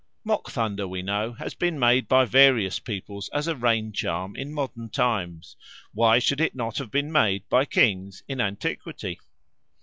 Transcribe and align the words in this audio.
Mock 0.23 0.49
thunder, 0.49 0.87
we 0.87 1.03
know, 1.03 1.33
has 1.33 1.53
been 1.53 1.77
made 1.77 2.07
by 2.07 2.25
various 2.25 2.79
peoples 2.79 3.29
as 3.35 3.45
a 3.47 3.55
rain 3.55 3.91
charm 3.93 4.35
in 4.35 4.51
modern 4.51 4.89
times; 4.89 5.55
why 5.93 6.17
should 6.17 6.41
it 6.41 6.55
not 6.55 6.79
have 6.79 6.89
been 6.89 7.11
made 7.11 7.47
by 7.49 7.65
kings 7.65 8.23
in 8.27 8.41
antiquity? 8.41 9.19